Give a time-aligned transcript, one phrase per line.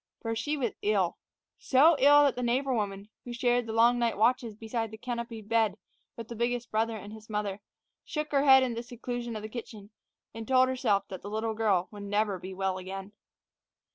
[0.23, 1.19] For she was ill:
[1.59, 5.47] so ill that the neighbor woman, who shared the long night watches beside the canopied
[5.47, 5.77] bed
[6.15, 7.61] with the biggest brother and his mother,
[8.03, 9.91] shook her head in the seclusion of the kitchen,
[10.33, 13.11] and told herself that the little girl would never be well again.